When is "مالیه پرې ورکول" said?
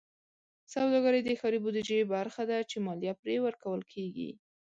2.85-3.81